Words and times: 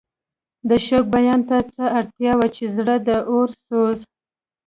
د 0.69 0.71
شوق 0.85 1.05
بیان 1.15 1.39
ته 1.49 1.57
څه 1.73 1.83
اړتیا 1.99 2.33
چې 2.55 2.63
د 2.67 2.71
زړه 2.77 2.95
د 3.07 3.09
اور 3.31 3.49
سوز. 3.65 3.99